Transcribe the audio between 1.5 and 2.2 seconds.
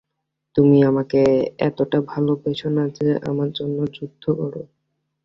এতটা